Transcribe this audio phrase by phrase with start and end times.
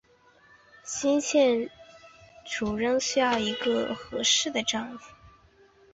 [0.83, 1.69] 新君
[2.43, 5.13] 主仍然需要一个合适的丈夫。